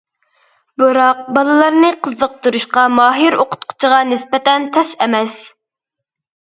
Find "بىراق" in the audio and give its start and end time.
0.81-1.19